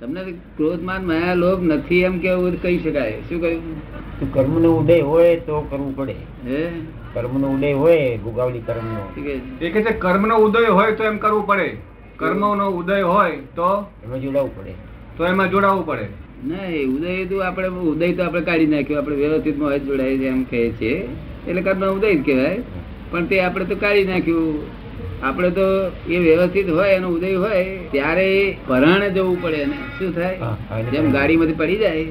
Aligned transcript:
તમને 0.00 0.20
ક્રોધમાન 0.56 1.06
માયા 1.06 1.34
લોભ 1.34 1.62
નથી 1.62 2.00
એમ 2.00 2.18
કેવું 2.18 2.62
કહી 2.62 2.78
શકાય. 2.78 3.20
શું 3.28 3.40
કહ્યું? 3.40 4.32
કર્મ 4.34 4.52
કર્મનો 4.52 4.68
ઉદય 4.68 5.00
હોય 5.00 5.36
તો 5.36 5.60
કરવું 5.60 5.96
પડે. 5.96 6.14
હે? 6.46 6.68
કર્મનો 7.12 7.48
ઉદય 7.48 7.72
હોય 7.72 8.18
ભોગાવલી 8.18 8.58
કર્મનો. 8.58 8.94
નો 8.94 9.22
કહે 9.22 9.38
છે? 9.38 9.64
એ 9.64 9.70
કે 9.70 9.82
છે 9.82 9.98
કર્મનો 9.98 10.36
ઉદય 10.36 10.66
હોય 10.66 10.92
તો 10.92 11.04
એમ 11.04 11.18
કરવું 11.18 11.46
પડે. 11.46 11.76
કર્મનો 12.16 12.68
ઉદય 12.68 13.02
હોય 13.02 13.30
તો? 13.30 13.86
એમાં 14.04 14.20
જોડાવવું 14.20 14.60
પડે. 14.60 14.70
તો 15.16 15.26
એમાં 15.26 15.50
જોડાવવું 15.50 15.86
પડે. 15.86 16.06
ના 16.46 16.64
એ 16.64 16.84
ઉદય 16.84 17.24
તો 17.24 17.38
આપણે 17.38 17.68
ઉદય 17.68 18.12
તો 18.12 18.24
આપણે 18.24 18.40
કાઢી 18.40 18.66
નાખ્યો. 18.66 18.98
આપણે 18.98 19.16
વ્યવસ્થિતમાં 19.16 19.84
જોડાય 19.84 20.18
છે 20.18 20.26
એમ 20.26 20.42
કહે 20.42 20.70
છે. 20.70 21.08
એટલે 21.48 21.62
કર્મ 21.62 21.92
ઉદય 21.92 22.14
જ 22.14 22.26
કહેવાય. 22.26 22.62
પણ 23.10 23.26
તે 23.26 23.40
આપણે 23.40 23.64
તો 23.64 23.74
કાઢી 23.74 24.04
નાખ્યું. 24.04 24.79
આપણે 25.22 25.50
તો 25.50 25.60
એ 26.08 26.18
વ્યવસ્થિત 26.18 26.70
હોય 26.70 26.90
એનો 26.90 27.08
ઉદય 27.08 27.34
હોય 27.34 27.78
ત્યારે 27.92 28.56
પરાણે 28.66 29.10
જવું 29.10 29.42
પડે 29.42 29.64
ને 29.64 29.72
શું 29.98 30.14
થાય? 30.14 30.38
જેમ 30.82 30.90
ગાડી 30.90 31.12
ગાડીમાંથી 31.12 31.52
પડી 31.52 31.76
જાય. 31.76 32.04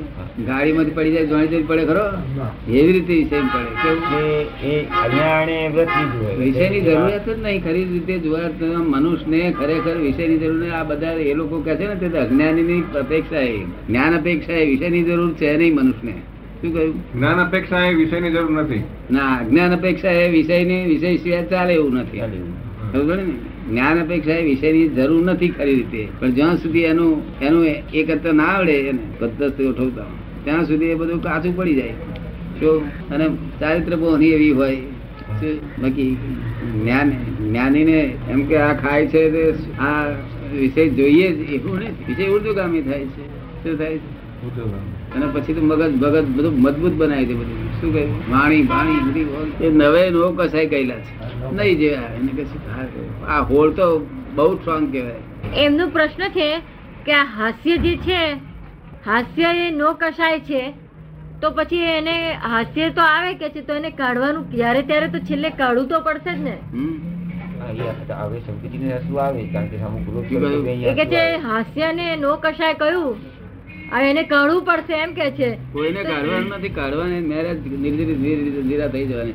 ગાડીમાંથી 0.48 0.92
પડી 0.92 1.12
જાય 1.12 1.26
જોઈ 1.26 1.48
જોઈ 1.48 1.64
પડે 1.64 1.86
ખરો? 1.86 2.06
એવી 2.72 2.92
રીતે 2.92 3.14
વિષય 3.14 3.40
પડે. 3.40 3.70
કેવું? 3.84 4.04
કે 5.76 5.86
વિષયની 6.38 6.82
જરૂરિયાત 6.82 7.30
જ 7.30 7.40
નહીં 7.44 7.64
ખરી 7.64 7.84
રીતે 7.84 8.20
જોવા 8.20 8.40
તો 8.40 8.66
મનુષ્યને 8.66 9.52
ખરેખર 9.60 9.98
વિષયની 9.98 10.38
જરૂર 10.38 10.60
નહીં. 10.60 10.74
આ 10.74 10.84
બધા 10.84 11.12
એ 11.12 11.34
લોકો 11.34 11.62
કહે 11.62 11.76
છે 11.76 11.88
ને 11.88 11.96
તે 11.96 12.18
અજ્ઞાનીની 12.18 12.82
અપેક્ષા 12.82 13.40
એ. 13.40 13.58
જ્ઞાન 13.88 14.20
અપેક્ષા 14.20 14.54
એ 14.54 14.66
વિષયની 14.66 15.04
જરૂર 15.04 15.34
છે 15.34 15.58
નહીં 15.58 15.76
મનુષ્યને. 15.76 16.22
શું 16.62 16.74
કહ્યું? 16.74 17.14
જ્ઞાન 17.14 17.46
અપેક્ષા 17.48 17.86
એ 17.86 17.94
વિષયની 17.94 18.32
જરૂર 18.32 18.52
નથી. 18.52 18.84
ના 19.12 19.38
અજ્ઞાન 19.40 19.76
અપેક્ષા 19.76 20.10
એ 20.10 20.30
વિષયની 20.30 20.86
વિષય 20.86 21.18
સિવાય 21.18 21.46
ચાલે 21.46 21.74
એવું 21.74 21.94
નથી. 21.94 22.22
ને? 22.22 22.69
જ્ઞાન 22.94 23.98
અપેક્ષા 24.04 24.34
એ 24.34 24.44
વિષયની 24.46 24.88
જરૂર 24.90 25.22
નથી 25.24 25.50
ખરી 25.50 25.76
રીતે. 25.76 26.08
પણ 26.20 26.32
જ્યાં 26.32 26.58
સુધી 26.58 26.84
એનું 26.84 27.12
એનું 27.42 27.66
એકત્ર 27.94 28.34
ના 28.34 28.44
આવડે 28.46 28.76
એને 28.84 29.04
પદ્ધતિ 29.20 29.64
ઉઠવતા 29.64 30.06
ત્યાં 30.44 30.66
સુધી 30.66 30.86
એ 30.86 30.96
બધું 30.96 31.24
કાચું 31.24 31.56
પડી 31.56 31.76
જાય. 31.76 31.94
તો 32.60 32.78
અને 33.12 33.26
ચારિત્ર 33.60 33.96
બોહની 33.96 34.30
એવી 34.30 34.52
હોય 34.52 34.78
બાકી 35.82 36.18
જ્ઞાન, 36.74 37.10
જ્ઞાનીને 37.40 38.00
એમ 38.30 38.42
કે 38.44 38.58
આ 38.58 38.74
ખાય 38.74 39.08
છે 39.08 39.22
તે 39.32 39.44
આ 39.80 40.06
વિષય 40.54 40.90
જોઈએ 40.90 41.28
જ 41.32 41.40
એવું 41.54 41.78
નહીં 41.80 41.94
વિષય 42.08 42.26
ઉર્દુગામી 42.28 42.82
થાય 42.82 43.06
છે. 43.06 43.28
શું 43.64 43.78
થાય 43.78 43.98
છે? 43.98 44.99
અને 45.16 45.26
પછી 45.36 45.54
તો 45.58 45.62
મગજ 45.70 45.94
ભગત 46.04 46.28
બધું 46.38 46.56
મજબૂત 46.66 46.94
બનાવી 47.00 47.28
દે 47.30 47.36
બધું. 47.40 47.58
શું 47.78 47.90
કહ્યું 47.94 48.18
વાણી 48.34 48.64
વાણી 48.72 49.02
બધી 49.08 49.68
એ 49.68 49.70
નવે 49.78 50.04
નો 50.16 50.28
કસાઈ 50.40 50.70
ગયેલા 50.74 51.00
છે. 51.06 51.14
નહીં 51.58 51.78
જેવા 51.82 52.10
એને 52.18 52.32
કશું 52.38 52.62
આ 53.36 53.40
હોળ 53.52 53.70
તો 53.80 53.88
બહુ 54.36 54.50
સ્ટ્રોંગ 54.58 54.86
કહેવાય. 54.94 55.22
એમનો 55.64 55.86
પ્રશ્ન 55.96 56.24
છે 56.38 56.50
કે 57.08 57.14
આ 57.22 57.26
હાસ્ય 57.38 57.76
જે 57.86 57.94
છે 58.06 58.22
હાસ્ય 59.08 59.50
એ 59.64 59.72
નો 59.80 59.90
કસાય 60.04 60.40
છે 60.50 60.64
તો 61.42 61.48
પછી 61.58 61.90
એને 61.96 62.16
હાસ્ય 62.48 62.92
તો 63.00 63.08
આવે 63.08 63.32
કે 63.42 63.48
છે 63.56 63.62
તો 63.68 63.74
એને 63.82 63.90
કાઢવાનું 64.04 64.44
ક્યારે? 64.54 64.82
ત્યારે 64.92 65.08
તો 65.16 65.20
છેલ્લે 65.32 65.50
કાઢવું 65.64 65.88
તો 65.94 65.98
પડશે 66.08 66.32
જ 66.36 66.40
ને. 66.48 66.56
આવે 69.26 69.44
કારણ 69.54 69.70
કે. 69.72 71.24
હાસ્ય 71.50 71.88
ને 72.00 72.08
નો 72.24 72.32
કશાય 72.46 72.76
કયું? 72.84 73.16
એને 73.98 74.24
કાઢવું 74.24 74.64
પડશે 74.66 74.94
એમ 74.94 75.14
કે 75.14 75.32
છે. 75.32 75.58
કોઈને 75.74 76.04
કાઢવાનું 76.04 76.50
નથી 76.50 76.70
કાઢવાની 76.70 77.20
મેરેજ 77.20 77.58
નિરા 78.66 78.88
થઈ 78.88 79.06
જવાની. 79.06 79.34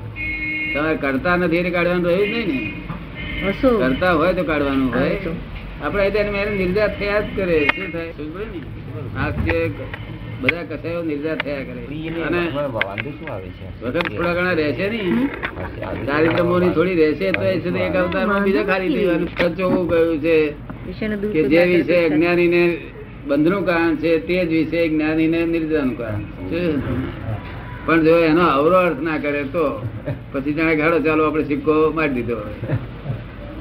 તમારે 0.75 0.97
કરતા 0.97 1.37
નથી 1.37 1.57
એને 1.57 1.71
કાઢવાનું 1.71 2.07
રહ્યું 2.07 2.27
જ 2.27 2.31
નહીં 2.31 2.47
ને. 2.47 3.79
કરતા 3.79 4.13
હોય 4.13 4.33
તો 4.33 4.45
કાઢવાનું 4.45 4.95
હોય 4.95 5.17
આપણે 5.83 6.11
ત્યાં 6.11 6.33
મેરેજ 6.33 6.57
નિર્જાત 6.59 6.99
થયા 6.99 7.21
જ 7.21 7.25
કરે. 7.37 7.59
શું 7.77 7.93
થાય? 7.93 8.11
સમજ 8.11 9.49
ને? 9.49 9.71
બધા 10.41 10.63
કસાયો 10.63 11.03
નિર્જાત 11.03 11.39
થયા 11.45 11.63
કરે. 11.63 11.83
અને 12.23 12.41
વાંધો 12.55 13.11
શું 13.11 13.35
આવે 13.35 13.49
છે? 13.49 13.85
વખત 13.85 14.17
થોડા 14.17 14.35
ઘણા 14.35 14.53
રહેશે 14.53 14.89
નહીં. 14.89 15.29
આવે 16.11 16.71
થોડી 16.71 16.95
રહેશે 16.95 17.31
તો 17.33 17.43
એ 17.43 17.61
છે 17.61 17.79
એક 17.79 17.97
અવતારમાં 17.97 18.43
બીજા 18.43 18.63
ખાલી 18.63 18.89
દેવાનું 18.89 19.29
સચોવું 19.39 19.89
ગયું 19.89 20.19
છે. 20.19 20.39
કે 21.33 21.43
જે 21.43 21.65
વિશે 21.65 22.05
અજ્ઞાની. 22.05 22.05
અજ્ઞાનીને 22.05 22.77
બંધનું 23.29 23.63
કારણ 23.67 23.97
છે 24.03 24.11
તે 24.27 24.37
જ 24.47 24.51
વિષય 24.51 24.89
જ્ઞાનીને 24.89 25.41
નિર્જનનું 25.53 25.97
કારણ. 25.99 26.25
પણ 27.87 28.03
જો 28.07 28.15
એનો 28.31 28.45
અવરો 28.59 28.77
અર્થ 28.87 29.01
ના 29.07 29.19
કરે 29.25 29.43
તો 29.55 29.65
પછી 30.33 30.55
જાણે 30.57 30.75
ગાડો 30.77 30.99
ચાલો, 31.07 31.23
આપણે 31.27 31.45
સિક્કો 31.45 31.75
મારી 31.97 32.15
દીધો 32.17 32.39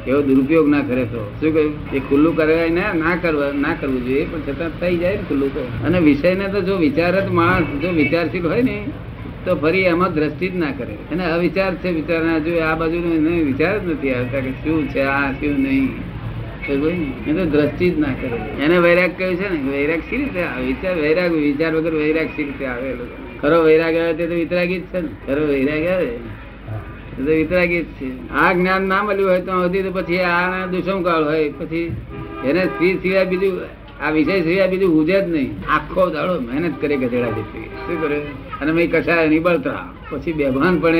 એવો 0.08 0.20
દુરુપયોગ 0.22 0.68
ના 0.68 0.84
કરે 0.90 1.04
તો. 1.14 1.22
શું 1.40 1.54
કહ્યું? 1.56 1.74
એ 1.96 2.00
ખુલ્લું 2.10 2.36
કરાય 2.36 2.70
ને 2.70 2.86
ના 3.00 3.16
કરવા, 3.24 3.52
ના 3.56 3.76
કરવું 3.80 4.02
જોઈએ, 4.06 4.26
પણ 4.32 4.44
છતાં 4.48 4.72
થઈ 4.80 4.96
જાય 4.98 5.16
ને 5.16 5.24
ખુલ્લું 5.30 5.50
તો. 5.54 5.64
અને 5.86 6.00
વિષયને 6.00 6.46
તો 6.54 6.60
જો 6.62 6.76
વિચાર 6.78 7.14
જ 7.26 7.28
માણસ, 7.40 7.68
જો 7.82 7.90
વિચારશીલ 8.02 8.46
હોય 8.48 8.64
ને, 8.70 8.78
તો 9.46 9.56
ફરી 9.56 9.86
એમાં 9.92 10.12
દ્રષ્ટિ 10.14 10.48
જ 10.50 10.56
ના 10.56 10.74
કરે. 10.78 10.96
અને 11.12 11.24
અવિચાર 11.26 11.72
છે 11.76 11.90
વિચારના, 12.00 12.40
જો 12.40 12.52
આ 12.60 12.76
બાજુ 12.76 12.98
વિચાર 13.50 13.76
જ 13.80 13.84
નથી 13.92 14.14
આવતા 14.14 14.42
કે 14.46 14.52
શું 14.64 14.90
છે 14.92 15.02
આ, 15.02 15.32
શું 15.40 15.56
નહીં. 15.64 15.88
દ્રષ્ટિ 17.52 17.90
જ 17.90 18.00
ના 18.00 18.08
કરે. 18.08 18.64
એને 18.64 18.78
વૈરાગ 18.80 19.12
કહ્યું 19.18 19.36
છે 19.36 19.50
ને 19.50 19.72
વૈરાગ 19.72 20.02
રીતે 20.12 20.42
આવે? 20.42 20.66
વિચાર 20.66 20.96
વૈરાગ 20.96 21.32
વિચાર 21.32 21.76
વગર 21.76 21.94
વૈરાગ 21.94 22.28
રીતે 22.38 22.66
આવે 22.66 22.94
ખરો 23.42 23.64
વૈરાગ 23.64 23.96
આવે 23.96 24.14
તે 24.14 24.28
તો 24.28 24.36
વિતરાગી 24.36 24.80
જ 24.80 24.82
છે 24.82 25.02
ને. 25.02 25.08
ખરો 25.28 25.48
વૈરાગ 25.48 25.86
આવે 25.86 26.06
તો 27.18 27.24
વિતરાગી 27.24 27.82
જ 27.82 27.86
છે. 27.86 28.30
આ 28.30 28.54
જ્ઞાન 28.54 28.82
ના 28.82 29.04
મળ્યું 29.04 29.30
હોય 29.30 29.40
તો 29.40 29.52
સુધી 29.52 29.82
તો 29.82 29.92
પછી 29.92 30.20
આ 30.20 30.66
દુષ્મકાળ 30.66 31.24
હોય. 31.24 31.50
પછી 31.50 31.96
એને 32.46 32.66
સ્ત્રી 32.66 32.98
સિવાય 32.98 33.26
બીજું 33.26 33.60
આ 34.02 34.10
વિષય 34.10 34.42
સિવાય 34.42 34.68
બીજું 34.68 34.96
હુજે 34.96 35.22
જ 35.22 35.30
નહીં. 35.30 35.52
આખો 35.70 36.10
દાડો 36.10 36.40
મહેનત 36.40 36.82
કરે 36.82 36.96
ગધેડા 36.98 37.30
જેટલી. 37.30 37.66
શું 37.66 38.02
કરે? 38.02 38.22
અને 38.62 38.72
મેં 38.72 38.92
કશાય 38.92 39.30
નહીં 39.30 39.44
પછી 40.10 40.34
બેભાન 40.34 40.80
પણ 40.80 40.96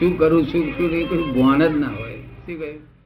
શું 0.00 0.18
કરું 0.18 0.44
શું 0.44 0.70
શું 0.72 0.90
નહીં 0.90 1.08
કશું 1.08 1.34
ભાન 1.34 1.68
જ 1.68 1.78
ના 1.78 1.86
હોય. 1.86 2.12
શું 2.12 2.58
કહ્યું 2.58 2.99